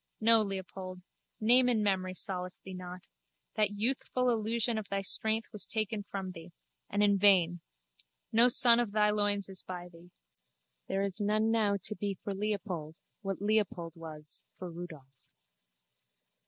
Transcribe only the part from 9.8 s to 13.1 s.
thee. There is none now to be for Leopold,